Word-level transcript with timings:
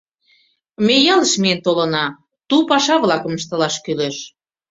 «Ме 0.85 0.95
ялыш 1.13 1.33
миен 1.41 1.59
толына, 1.65 2.05
ту 2.49 2.55
паша-влакым 2.69 3.33
ыштылаш 3.39 3.75
кӱлеш». 3.83 4.17